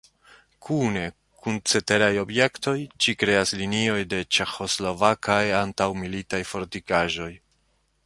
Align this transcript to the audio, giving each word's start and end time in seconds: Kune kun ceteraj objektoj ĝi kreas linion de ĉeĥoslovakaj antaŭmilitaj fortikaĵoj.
Kune 0.67 1.03
kun 1.43 1.59
ceteraj 1.73 2.07
objektoj 2.21 2.75
ĝi 3.05 3.15
kreas 3.25 3.55
linion 3.61 4.01
de 4.15 4.25
ĉeĥoslovakaj 4.39 5.41
antaŭmilitaj 5.63 6.45
fortikaĵoj. 6.55 7.33